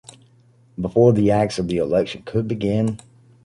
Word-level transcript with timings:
Before 0.79 1.13
the 1.13 1.29
acts 1.29 1.59
of 1.59 1.67
the 1.67 1.77
election 1.77 2.23
could 2.23 2.47
begin 2.47 2.97